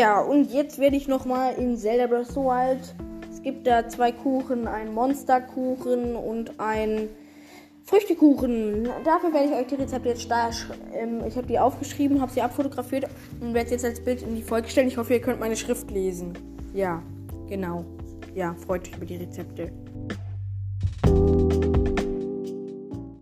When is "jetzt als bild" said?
13.72-14.22